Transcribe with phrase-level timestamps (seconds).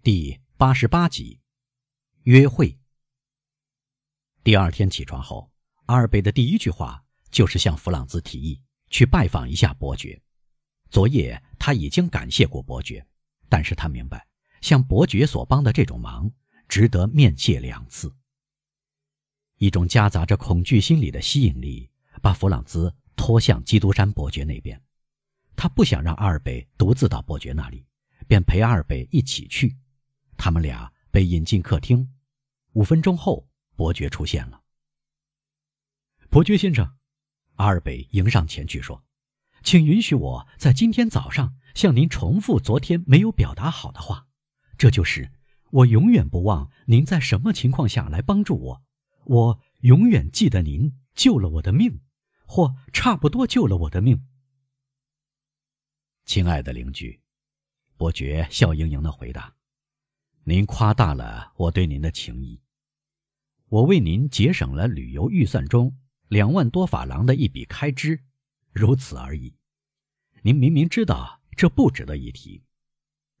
[0.00, 1.40] 第八十八集，
[2.22, 2.78] 约会。
[4.44, 5.50] 第二天起床后，
[5.86, 10.18] 阿尔贝的第一句话就是向弗朗兹提议去拜访一下伯爵。
[10.88, 13.04] 昨夜他已经感谢过伯爵，
[13.48, 14.26] 但是他明白，
[14.60, 16.30] 向伯爵所帮的这种忙，
[16.68, 18.14] 值得面谢两次。
[19.56, 21.90] 一种夹杂着恐惧心理的吸引力，
[22.22, 24.80] 把弗朗兹拖向基督山伯爵那边。
[25.56, 27.84] 他不想让阿尔贝独自到伯爵那里，
[28.28, 29.76] 便陪阿尔贝一起去。
[30.38, 32.14] 他们俩被引进客厅，
[32.72, 34.62] 五分钟后，伯爵出现了。
[36.30, 36.96] 伯爵先生，
[37.56, 39.04] 阿尔北迎上前去说
[39.64, 44.28] ：“请允许我在今天早上向您重复昨天没有表达好的话，
[44.78, 45.32] 这就是
[45.70, 48.82] 我永远不忘您在什么情况下来帮助我，
[49.24, 52.00] 我永远记得您救了我的命，
[52.46, 54.24] 或差不多救了我的命。”
[56.24, 57.20] 亲爱的邻居，
[57.96, 59.57] 伯爵笑盈盈的回答。
[60.48, 62.58] 您夸大了我对您的情谊。
[63.66, 65.94] 我为您节省了旅游预算中
[66.28, 68.24] 两万多法郎的一笔开支，
[68.72, 69.54] 如此而已。
[70.40, 72.64] 您明明知道这不值得一提。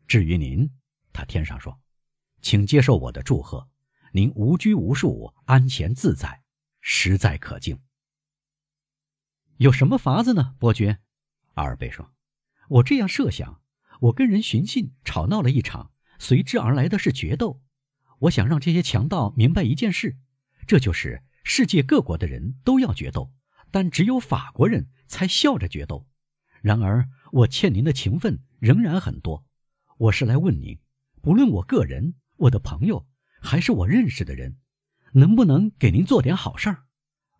[0.06, 0.70] 至于您，
[1.10, 1.80] 他添上说
[2.42, 3.70] ：“请接受我的祝贺，
[4.12, 6.42] 您无拘无束，安闲自在，
[6.82, 7.80] 实在可敬。”
[9.56, 10.98] 有什么法子呢，伯爵？
[11.54, 12.12] 阿尔贝说
[12.68, 13.62] ：“我这样设想，
[14.00, 17.62] 我跟人寻衅吵闹了一场。”随之而来的是决斗。
[18.20, 20.16] 我想让这些强盗明白一件事，
[20.66, 23.32] 这就是世界各国的人都要决斗，
[23.70, 26.06] 但只有法国人才笑着决斗。
[26.60, 29.46] 然而，我欠您的情分仍然很多。
[29.96, 30.78] 我是来问您，
[31.22, 33.06] 不论我个人、我的朋友，
[33.40, 34.56] 还是我认识的人，
[35.12, 36.84] 能不能给您做点好事儿？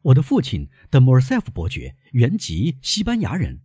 [0.02, 3.62] 我的父亲的莫尔塞夫伯爵原籍西班牙人，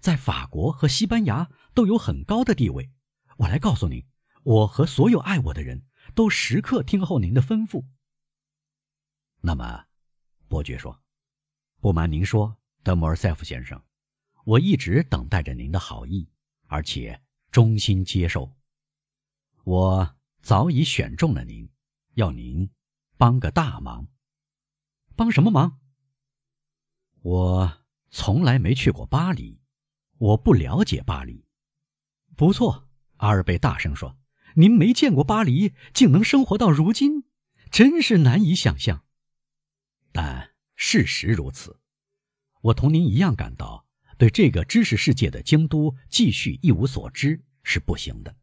[0.00, 2.92] 在法国和西班牙都有很高的地位。
[3.38, 4.04] 我来告诉您。
[4.44, 7.84] 我和所有爱我的人都时刻听候您的吩咐。
[9.40, 9.86] 那么，
[10.48, 11.00] 伯爵说
[11.80, 13.82] ：“不瞒您说，德莫尔塞夫先生，
[14.44, 16.28] 我一直等待着您的好意，
[16.66, 18.52] 而且衷心接受。
[19.64, 21.70] 我早已选中了您，
[22.14, 22.68] 要您
[23.16, 24.08] 帮个大忙。
[25.14, 25.80] 帮什么忙？
[27.20, 29.60] 我从来没去过巴黎，
[30.18, 31.46] 我不了解巴黎。
[32.36, 32.88] 不错，
[33.18, 34.16] 阿尔贝大声说。”
[34.54, 37.24] 您没见过巴黎，竟能生活到如今，
[37.70, 39.04] 真是难以想象。
[40.12, 41.80] 但事实如此，
[42.60, 43.86] 我同您一样感到，
[44.18, 48.36] 对这个知识世界的京都继续一无所知是不行的。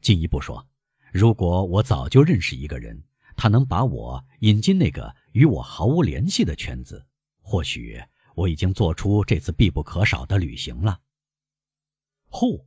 [0.00, 0.68] 进一步说，
[1.12, 3.02] 如果我早就认识一个人，
[3.36, 7.04] 他能把我引进那个与我毫无联系的圈子，
[7.40, 8.00] 或许
[8.36, 11.00] 我已经做出这次必不可少的旅行了。
[12.28, 12.64] 呼。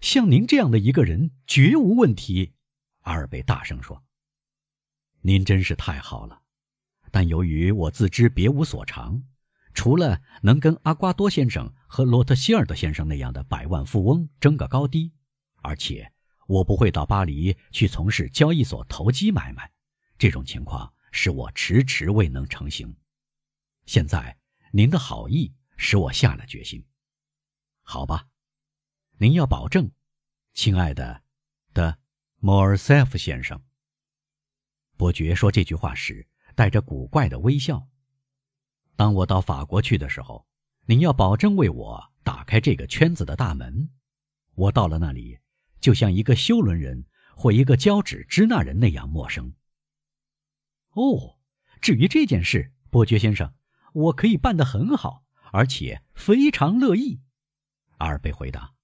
[0.00, 2.54] 像您这样的一个人，绝无问题。”
[3.02, 4.04] 阿尔贝大声说。
[5.22, 6.42] “您真是太好了，
[7.10, 9.24] 但由于我自知别无所长，
[9.74, 15.12] 除了能跟阿瓜多先生和罗特希尔德先生那样的百万富翁争个高低，
[15.62, 16.12] 而且
[16.46, 19.72] 我不会到巴黎去从事交易所投机买卖，
[20.16, 22.96] 这种情况使我迟迟未能成行。
[23.86, 24.38] 现在
[24.72, 26.84] 您的好意使我下了决心，
[27.82, 28.28] 好吧。”
[29.18, 29.90] 您要保证，
[30.52, 31.22] 亲爱的，
[31.72, 31.98] 的
[32.36, 33.62] 莫尔塞夫先生。
[34.98, 37.88] 伯爵说这句话时带着古怪的微笑。
[38.94, 40.46] 当我到法国去的时候，
[40.84, 43.88] 您要保证为我打开这个圈子的大门。
[44.54, 45.38] 我到了那里，
[45.80, 49.54] 就像一个修伦人或一个交趾支那人那样陌生。
[50.90, 51.38] 哦，
[51.80, 53.54] 至于这件事，伯爵先生，
[53.94, 57.22] 我可以办得很好，而且非常乐意。
[57.96, 58.75] 阿尔贝回答。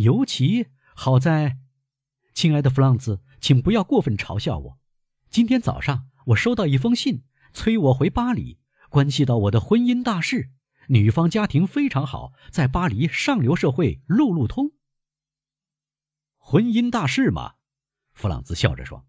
[0.00, 1.58] 尤其好在，
[2.32, 4.78] 亲爱的弗朗兹，请不要过分嘲笑我。
[5.28, 7.22] 今天早上我收到一封信，
[7.52, 8.58] 催我回巴黎，
[8.88, 10.48] 关系到我的婚姻大事。
[10.88, 14.72] 女方家庭非常好，在巴黎上流社会路路通。
[16.38, 17.56] 婚姻大事嘛，
[18.14, 19.06] 弗朗兹笑着说：“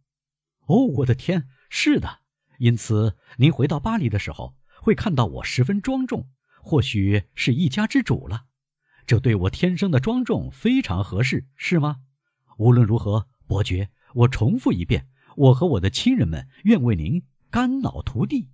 [0.68, 2.20] 哦，我的天，是的。
[2.58, 6.30] 因此，您回到巴黎的时候，会看到我十分庄重，
[6.62, 8.48] 或许是一家之主了。”
[9.06, 12.02] 这对我天生的庄重非常合适，是吗？
[12.58, 18.50] 无论如何，伯爵，我重复一遍，我和我的亲人们愿为您肝脑涂地。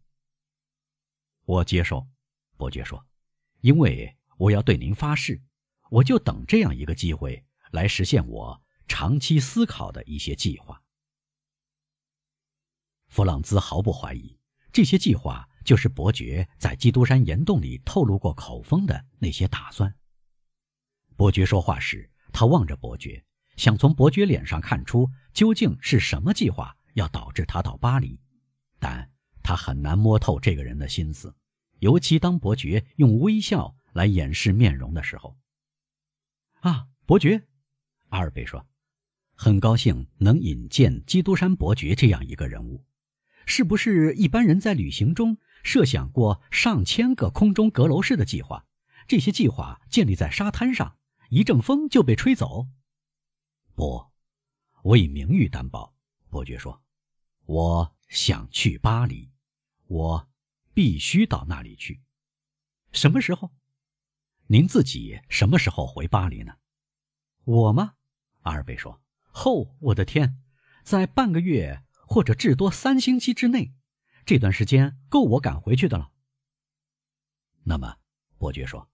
[1.46, 2.08] 我接受，
[2.58, 3.06] 伯爵说，
[3.62, 5.42] 因为我要对您发誓，
[5.90, 10.82] 我就等这样一个机会来实现我长期思考的一些计划。
[13.10, 14.38] 弗朗兹毫不怀疑，
[14.72, 19.94] 这些计划就是伯爵在基督山岩洞里透露过口风的那些打算。
[21.18, 23.26] 伯爵说话时，他望着伯爵，
[23.56, 28.20] 想从伯爵脸上看出究竟是什么计划要导致他到巴黎，
[28.80, 29.10] 但
[29.42, 31.36] 他很难摸透这个人的心思，
[31.80, 35.36] 尤其当伯爵用微笑来掩饰面容的时候。
[36.60, 37.48] 啊，伯爵，
[38.10, 38.68] 阿尔贝说，
[39.34, 42.86] 很高兴能引荐基督山伯爵这样一个人物。
[43.48, 48.66] 是不是一般人在旅行中设想过上千个空中阁楼式的计划？
[49.08, 50.98] 这些计划建立在沙滩上，
[51.30, 52.68] 一阵风就被吹走。
[53.76, 54.12] 不，
[54.84, 55.96] 我以名誉担保。
[56.30, 56.84] 伯爵说
[57.46, 59.32] ：“我想去巴黎，
[59.88, 60.30] 我
[60.74, 62.02] 必须到那里去。
[62.92, 63.52] 什么时候？
[64.48, 66.58] 您自己什么时候回巴黎呢？
[67.44, 67.96] 我吗？”
[68.44, 69.02] 阿尔贝说
[69.46, 70.42] ：“哦，我的天，
[70.84, 73.74] 在半个月。”或者至多三星期之内，
[74.26, 76.14] 这段时间够我赶回去的了。
[77.64, 77.98] 那么，
[78.38, 78.90] 伯爵说：“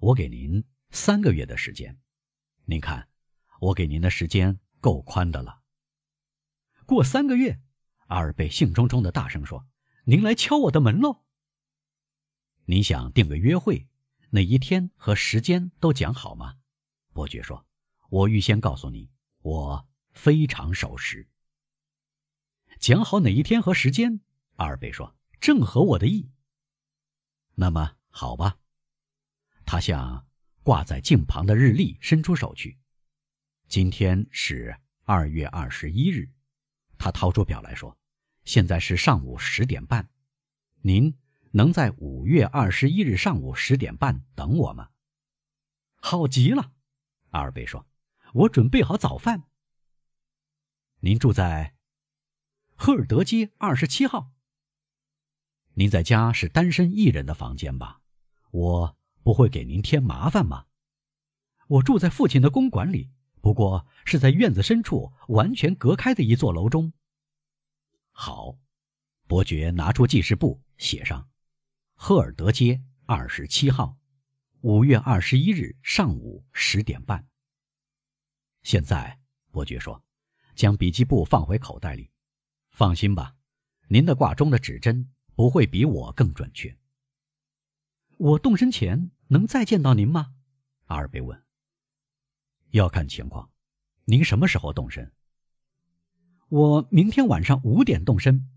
[0.00, 1.98] 我给您三个月的时间，
[2.64, 3.08] 您看，
[3.60, 5.62] 我给您的时间够宽的了。”
[6.86, 7.60] 过三个月，
[8.06, 9.66] 阿尔贝兴冲冲的大声说
[10.04, 11.22] ：“您来敲我的门喽！
[12.64, 13.86] 您想定个约会，
[14.30, 16.56] 哪一天和时间都讲好吗？”
[17.12, 17.66] 伯爵说
[18.08, 21.28] ：“我预先告诉你，我非常守时。”
[22.80, 24.20] 讲好哪一天和时间，
[24.56, 26.30] 阿尔贝说：“正合我的意。”
[27.56, 28.58] 那么好吧。
[29.66, 30.27] 他向
[30.68, 32.76] 挂在镜旁的日历伸出手去。
[33.68, 36.28] 今天是二月二十一日。
[36.98, 37.96] 他掏出表来说
[38.44, 40.10] ：“现在是上午十点半。
[40.82, 41.16] 您
[41.52, 44.90] 能在五月二十一日上午十点半等我吗？”
[45.96, 46.72] 好极了，
[47.30, 47.86] 阿尔贝说
[48.34, 49.44] ：“我准备好早饭。”
[51.00, 51.76] 您住在？
[52.74, 54.32] 赫尔德街二十七号。
[55.72, 58.02] 您在家是单身一人的房间吧？
[58.50, 60.66] 我不会给您添麻烦吗？
[61.66, 63.10] 我住在父亲的公馆里，
[63.40, 66.92] 不过是在院子深处完全隔开的一座楼中。
[68.10, 68.56] 好，
[69.26, 71.28] 伯爵拿出记事簿，写上：
[71.94, 73.98] 赫尔德街二十七号，
[74.62, 77.28] 五月二十一日上午十点半。
[78.62, 80.02] 现在，伯爵说，
[80.54, 82.10] 将笔记簿放回口袋里。
[82.70, 83.34] 放心吧，
[83.88, 86.76] 您的挂钟的指针不会比我更准确。
[88.18, 90.34] 我动身前能再见到您吗？
[90.86, 91.40] 阿尔贝问。
[92.70, 93.48] 要看情况，
[94.06, 95.12] 您什么时候动身？
[96.48, 98.50] 我明天晚上五点动身。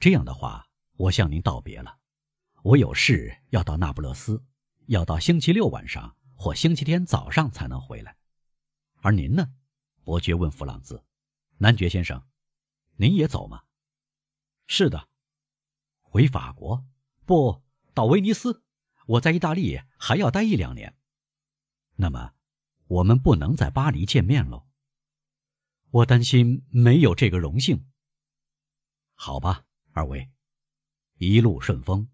[0.00, 0.66] 这样的话，
[0.96, 1.98] 我向您道别了。
[2.62, 4.42] 我有事要到那不勒斯，
[4.86, 8.16] 要到星期六晚上或星期天早上才能回来。
[9.02, 9.52] 而您呢？
[10.02, 11.04] 伯爵问弗朗兹。
[11.58, 12.22] 男爵先生。
[12.96, 13.64] 您也走吗？
[14.66, 15.08] 是的，
[16.00, 16.82] 回法国？
[17.26, 17.62] 不，
[17.96, 18.62] 到威尼斯。
[19.06, 20.94] 我在意大利还要待一两年。
[21.94, 22.34] 那么，
[22.88, 24.68] 我们不能在巴黎见面喽。
[25.90, 27.86] 我担心没有这个荣幸。
[29.14, 30.28] 好吧，二位，
[31.16, 32.10] 一路顺风。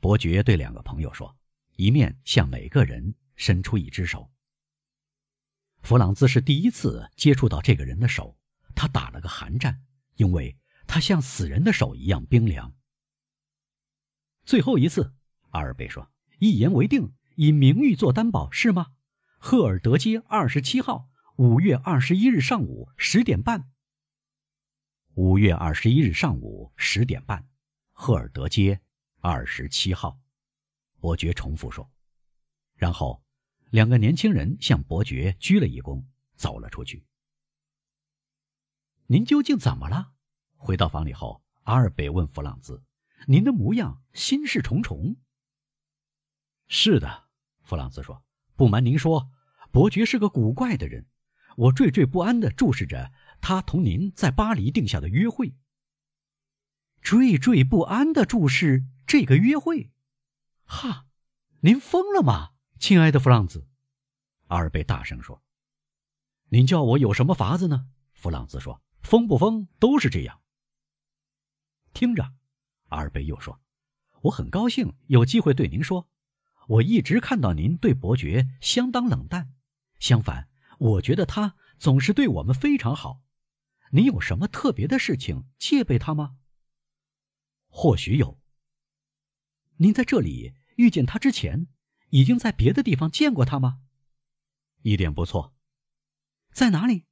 [0.00, 1.38] 伯爵对两个朋友说，
[1.76, 4.28] 一面向每个人伸出一只手。
[5.82, 8.36] 弗朗兹是第一次接触到这个人的手。
[8.74, 9.84] 他打了个寒战，
[10.16, 10.58] 因为
[10.88, 12.74] 他像死人的手一样冰凉。
[14.48, 15.12] 最后一次，
[15.50, 16.10] 阿尔贝说
[16.40, 18.94] ：“一言为定，以名誉做担保，是吗？”
[19.38, 23.70] 赫尔德街二十七号，五月二十一日上午十点半。
[25.16, 27.46] 五月二十一日上午十点半，
[27.92, 28.80] 赫尔德街
[29.20, 30.18] 二十七号。
[30.98, 31.86] 伯爵重复说，
[32.74, 33.22] 然后
[33.68, 36.02] 两个年轻人向伯爵鞠了一躬，
[36.36, 37.04] 走了出去。
[39.08, 40.14] 您究竟怎么了？
[40.56, 42.82] 回到房里后，阿尔贝问弗朗兹
[43.26, 45.16] ：“您的模样心事重重。”
[46.68, 47.28] 是的，
[47.62, 48.22] 弗朗兹说
[48.56, 49.30] ：“不瞒您说，
[49.70, 51.06] 伯爵是个古怪的人。
[51.56, 55.54] 我惴惴不安地注视着他同您在巴黎定下的约会。
[57.02, 59.90] 惴惴不安地注视这个约会？
[60.64, 61.06] 哈，
[61.60, 63.66] 您疯了吗，亲爱的弗朗兹？”
[64.48, 65.42] 阿尔贝大声说
[66.50, 68.82] ：“您叫我有什么法子呢？”弗朗兹说。
[69.00, 70.42] 疯不疯都是这样。
[71.94, 72.34] 听着，
[72.88, 73.60] 阿尔贝又说
[74.22, 76.08] ：“我很高兴有机会对您说，
[76.68, 79.54] 我一直看到您对伯爵相当冷淡。
[79.98, 83.22] 相反，我觉得他总是对我们非常好。
[83.92, 86.36] 您有什么特别的事情戒备他吗？
[87.68, 88.38] 或许有。
[89.76, 91.68] 您在这里遇见他之前，
[92.10, 93.80] 已经在别的地方见过他吗？
[94.82, 95.54] 一点不错。
[96.52, 97.06] 在哪里？”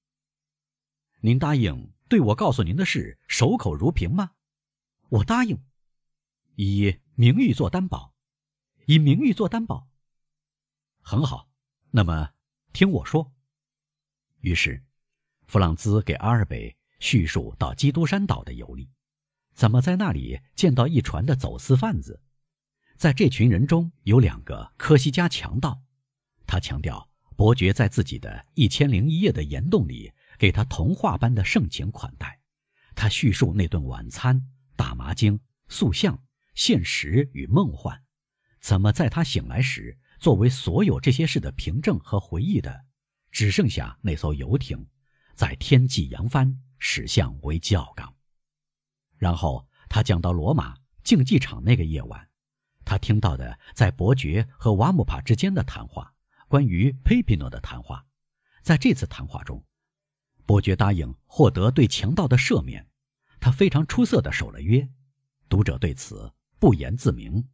[1.20, 4.32] 您答应对我告诉您的事守口如瓶吗？
[5.08, 5.62] 我答应，
[6.56, 8.14] 以名誉做担保，
[8.86, 9.88] 以名誉做担保。
[11.00, 11.48] 很好，
[11.90, 12.30] 那么
[12.72, 13.32] 听我说。
[14.40, 14.84] 于是，
[15.46, 18.90] 弗朗兹给阿尔贝叙述到基督山岛的游历，
[19.54, 22.20] 怎么在那里见到一船的走私贩子，
[22.96, 25.82] 在这群人中有两个科西嘉强盗。
[26.46, 32.40] 他强调伯爵在自己的《一千零一夜》的岩洞里给他童话般的盛情款待。
[32.94, 36.22] 他叙述那顿晚餐、打麻将、塑像、
[36.54, 38.02] 现实与梦幻，
[38.60, 42.84] 怎么在他醒来时，作为所有这些事的凭证和回忆的，
[43.30, 44.86] 只剩下那艘游艇，
[45.34, 48.14] 在天际扬帆，驶向维吉奥港。
[49.16, 52.28] 然后他讲到罗马竞技场那个夜晚，
[52.84, 56.14] 他听到的在伯爵和瓦姆帕之间的谈话，
[56.48, 58.06] 关于佩皮诺的谈话，
[58.62, 59.64] 在这次谈话中。
[60.44, 62.86] 伯爵答应获得对强盗的赦免，
[63.40, 64.88] 他非常出色的守了约。
[65.48, 67.48] 读者对此不言自明。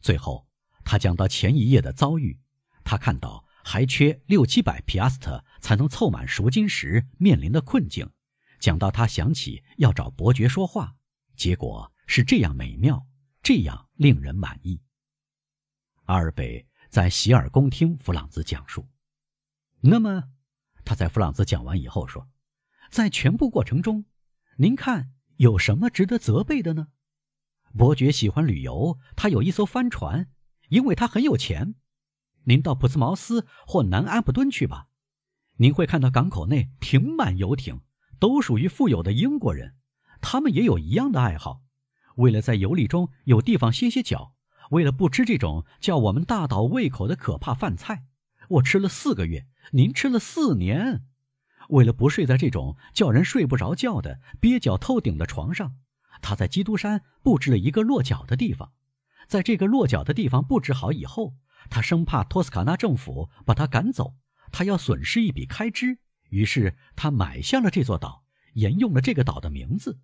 [0.00, 0.48] 最后，
[0.84, 2.40] 他讲到前一夜的遭遇，
[2.84, 8.10] 他看到还缺六七百皮阿斯特才能凑满赎金时面临的困境，
[8.58, 10.96] 讲到他想起要找伯爵说话，
[11.36, 13.06] 结果是这样美妙，
[13.42, 14.80] 这样令人满意。
[16.04, 18.88] 阿尔贝在洗耳恭听弗朗兹讲述，
[19.80, 20.30] 那么。
[20.84, 22.26] 他在弗朗兹讲完以后说
[22.90, 24.06] ：“在全部过程中，
[24.60, 26.88] 您看有什么值得责备的呢？
[27.76, 30.32] 伯爵喜欢旅游，他有一艘帆船，
[30.68, 31.76] 因为他很有钱。
[32.42, 34.88] 您到普斯茅斯或南安普敦去吧，
[35.58, 37.82] 您会看到港口内停满游艇，
[38.18, 39.76] 都属于富有的英国人，
[40.20, 41.62] 他们也有一样的爱好。
[42.16, 44.34] 为了在游历中有地方歇歇脚，
[44.70, 48.06] 为了不吃这种叫我们大倒胃口的可怕饭菜，
[48.48, 51.04] 我吃了四个月。”您吃了四年，
[51.68, 55.76] 为了不睡在这种叫人睡不着觉的憋脚透顶的床上，
[56.20, 58.72] 他在基督山布置了一个落脚的地方。
[59.26, 61.34] 在这个落脚的地方布置好以后，
[61.70, 64.14] 他生怕托斯卡纳政府把他赶走，
[64.50, 65.98] 他要损失一笔开支，
[66.30, 70.00] 于是他买下了这座岛，沿用了这个岛的名字。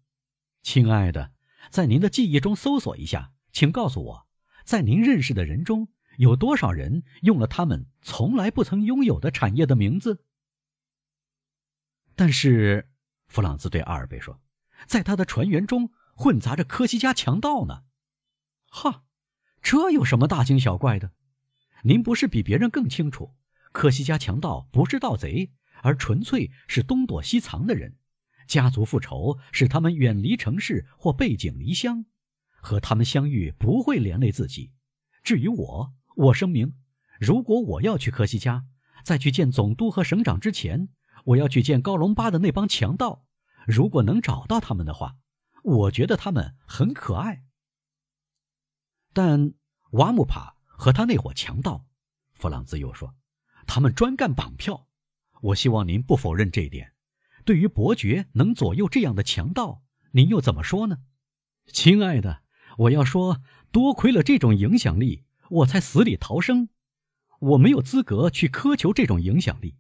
[0.63, 1.33] 亲爱的，
[1.71, 4.27] 在您的记忆中搜索一下，请告诉我，
[4.65, 5.89] 在您认识的人中。
[6.19, 10.23] 有多少人用了他们从来不曾拥有的产业的名字？
[12.17, 12.89] 但是，
[13.27, 14.41] 弗朗兹对阿尔贝说
[14.87, 17.83] ：“在他的船员中混杂着科西嘉强盗呢。”
[18.71, 19.05] 哈，
[19.63, 21.13] 这有什么大惊小怪的？
[21.83, 23.35] 您不是比别人更清楚，
[23.73, 25.53] 科西嘉强盗不是盗贼，
[25.83, 27.97] 而纯粹是东躲西藏的人。
[28.47, 32.05] 家族复仇使他们远离城市或背井离乡，
[32.61, 34.73] 和他们相遇不会连累自己。
[35.23, 36.75] 至于我，我声明，
[37.19, 38.65] 如果我要去科西嘉，
[39.03, 40.89] 在去见总督和省长之前，
[41.25, 43.25] 我要去见高龙巴的那帮强盗。
[43.67, 45.17] 如果能找到他们的话，
[45.63, 47.45] 我觉得他们很可爱。
[49.13, 49.55] 但
[49.93, 51.87] 瓦姆帕和他那伙强盗，
[52.35, 53.15] 弗朗兹又说，
[53.67, 54.87] 他们专干绑票。
[55.41, 56.93] 我希望您不否认这一点。
[57.45, 60.99] 对于伯爵能左右这样的强盗，您又怎么说呢？
[61.67, 62.43] 亲爱的，
[62.79, 65.25] 我要说，多亏了这种影响力。
[65.51, 66.71] 我才死里逃生，
[67.39, 69.77] 我没有资格去苛求这种影响力，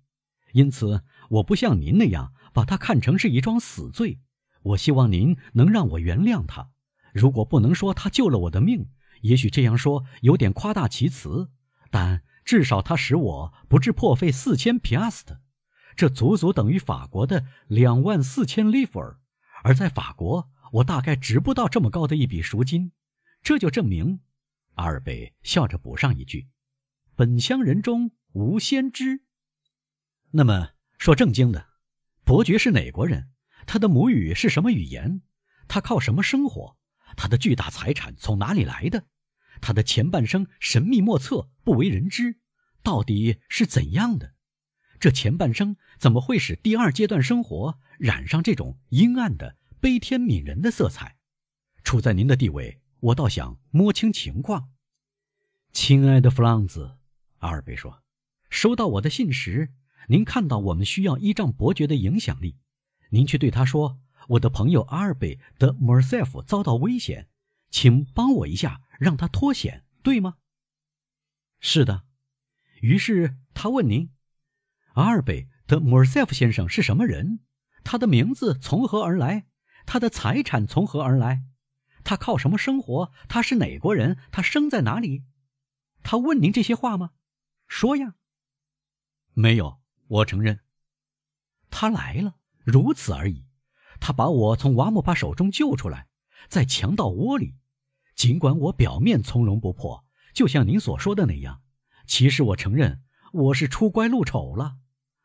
[0.52, 4.20] 因此我不像您那样把它看成是一桩死罪。
[4.62, 6.70] 我希望您能让我原谅他。
[7.12, 8.88] 如果不能说他救了我的命，
[9.22, 11.50] 也许这样说有点夸大其词，
[11.90, 15.40] 但至少他使我不致破费四千皮阿斯特，
[15.94, 19.18] 这足足等于法国的两万四千利弗尔，
[19.62, 22.92] 而在法国我大概值不到这么高的一笔赎金，
[23.42, 24.20] 这就证明。
[24.74, 26.48] 阿尔贝笑着补上一句
[27.14, 29.22] ：“本乡人中无先知。”
[30.32, 30.70] 那么
[31.04, 31.66] 说正经的，
[32.24, 33.28] 伯爵是哪国人？
[33.66, 35.20] 他的母语是什么语言？
[35.68, 36.78] 他靠什么生活？
[37.14, 39.04] 他的巨大财产从哪里来的？
[39.60, 42.38] 他的前半生神秘莫测，不为人知，
[42.82, 44.32] 到底是怎样的？
[44.98, 51.18] 这前半生怎么会使第二阶段生活染上这种阴暗的、悲天悯人的色彩？
[51.82, 52.80] 处在您的地位。
[53.00, 54.70] 我倒想摸清情况，
[55.70, 56.96] 亲爱的弗朗兹，
[57.40, 58.02] 阿尔贝说
[58.48, 59.74] ：“收到我的信时，
[60.08, 62.56] 您看到我们需要依仗伯爵的影响力，
[63.10, 67.28] 您去对他说，我的朋友阿尔贝德莫尔塞夫遭到危险，
[67.70, 70.36] 请帮我一下，让他脱险，对吗
[71.60, 72.04] ？”“是的。”
[72.82, 74.10] 于是他问您
[74.94, 77.40] ：“阿尔贝德莫尔塞夫先生是什么人？
[77.82, 79.46] 他的名字从何而来？
[79.86, 81.44] 他的财产从何而来？”
[82.04, 83.10] 他靠什么生活？
[83.28, 84.18] 他是哪国人？
[84.30, 85.24] 他生在哪里？
[86.02, 87.12] 他问您这些话吗？
[87.66, 88.16] 说呀。
[89.32, 90.60] 没有，我承认。
[91.70, 93.46] 他来了，如此而已。
[94.00, 96.08] 他把我从瓦姆巴手中救出来，
[96.48, 97.54] 在强盗窝里。
[98.14, 101.62] 尽管我表面从容不迫，就像您所说的那样，
[102.06, 104.76] 其实我承认我是出乖露丑了。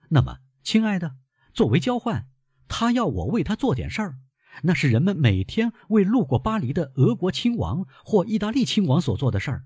[0.09, 1.17] 那么，亲爱的，
[1.53, 2.27] 作为交换，
[2.67, 4.19] 他要我为他做点事儿，
[4.63, 9.65] 那是人们每天为路过巴黎的俄国亲王或意大利亲王所做的事儿，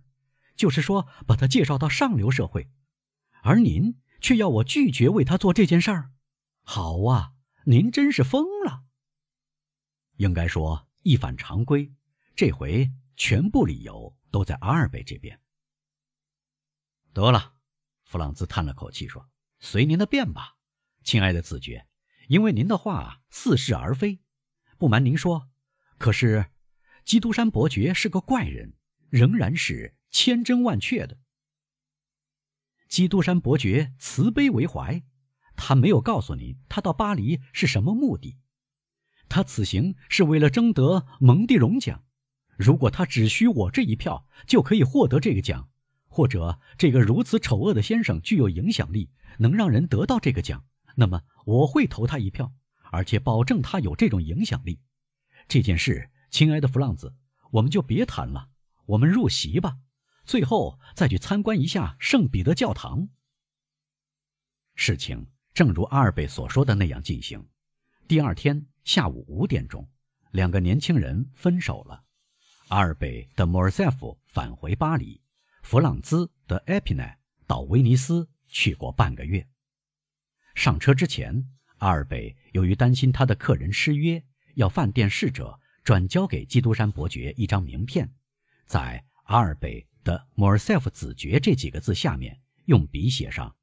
[0.55, 2.69] 就是说把他介绍到上流社会。
[3.41, 6.11] 而您却要我拒绝为他做这件事儿，
[6.63, 7.33] 好啊，
[7.65, 8.85] 您真是疯了。
[10.15, 11.93] 应该说一反常规，
[12.33, 15.41] 这回全部理由都在阿尔贝这边。
[17.11, 17.55] 得了，
[18.05, 20.55] 弗朗兹叹了口气说：“随您的便吧，
[21.03, 21.85] 亲爱的子爵，
[22.29, 24.21] 因为您的话似是而非。
[24.77, 25.49] 不瞒您说，
[25.97, 26.49] 可是，
[27.03, 28.73] 基督山伯爵是个怪人，
[29.09, 31.19] 仍然是千真万确的。”
[32.93, 35.01] 基督山伯爵慈悲为怀，
[35.55, 38.37] 他没有告诉你他到巴黎是什么目的。
[39.27, 42.03] 他此行是为了争得蒙蒂荣奖。
[42.55, 45.69] 如果他只需我这一票就可以获得这个奖，
[46.07, 49.09] 或者这个如此丑恶的先生具有影响力，
[49.39, 50.63] 能让人得到这个奖，
[50.97, 52.53] 那么我会投他一票，
[52.91, 54.79] 而且保证他有这种影响力。
[55.47, 57.15] 这件事，亲爱的弗朗兹，
[57.53, 58.49] 我们就别谈了，
[58.85, 59.77] 我们入席吧。
[60.25, 63.09] 最后再去参观一下圣彼得教堂。
[64.75, 67.47] 事情正如阿尔贝所说的那样进行。
[68.07, 69.87] 第二天下午五点钟，
[70.31, 72.03] 两个年轻人分手了。
[72.69, 75.21] 阿尔贝的莫尔塞夫返回巴黎，
[75.61, 79.47] 弗朗兹的埃皮奈到威尼斯去过半个月。
[80.55, 84.23] 上车之前，阿尔贝由于担心他的客人失约，
[84.55, 88.13] 要饭店侍者转交给基督山伯爵一张名片，
[88.65, 89.87] 在阿尔贝。
[90.03, 93.55] 的莫尔塞夫子爵这几个字下面用笔写上：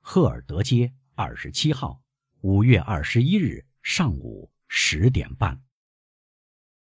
[0.00, 2.02] 赫尔德街二十七号，
[2.40, 5.65] 五月二十一日上午十点半。